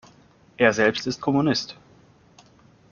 Er 0.57 0.73
selbst 0.73 1.05
ist 1.05 1.21
Kommunist. 1.21 1.75